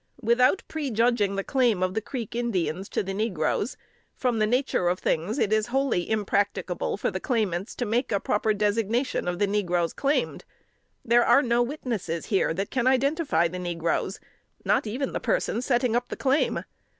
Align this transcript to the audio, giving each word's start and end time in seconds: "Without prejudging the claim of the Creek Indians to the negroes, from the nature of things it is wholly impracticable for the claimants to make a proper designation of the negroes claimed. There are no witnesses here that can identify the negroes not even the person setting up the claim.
"Without 0.23 0.63
prejudging 0.67 1.35
the 1.35 1.43
claim 1.43 1.83
of 1.83 1.93
the 1.93 2.01
Creek 2.01 2.35
Indians 2.35 2.89
to 2.89 3.03
the 3.03 3.13
negroes, 3.13 3.77
from 4.15 4.39
the 4.39 4.47
nature 4.47 4.87
of 4.89 4.97
things 4.97 5.37
it 5.37 5.53
is 5.53 5.67
wholly 5.67 6.09
impracticable 6.09 6.97
for 6.97 7.11
the 7.11 7.19
claimants 7.19 7.75
to 7.75 7.85
make 7.85 8.11
a 8.11 8.19
proper 8.19 8.51
designation 8.51 9.27
of 9.27 9.37
the 9.37 9.45
negroes 9.45 9.93
claimed. 9.93 10.43
There 11.05 11.23
are 11.23 11.43
no 11.43 11.61
witnesses 11.61 12.25
here 12.25 12.51
that 12.51 12.71
can 12.71 12.87
identify 12.87 13.47
the 13.47 13.59
negroes 13.59 14.19
not 14.65 14.87
even 14.87 15.13
the 15.13 15.19
person 15.19 15.61
setting 15.61 15.95
up 15.95 16.07
the 16.09 16.17
claim. 16.17 16.63